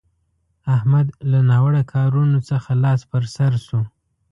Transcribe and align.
احمد 0.75 1.07
له 1.31 1.39
ناوړه 1.49 1.83
کارونه 1.93 2.37
څخه 2.49 2.71
لاس 2.83 3.01
پر 3.11 3.23
سو 3.35 3.45
شو. 3.65 3.79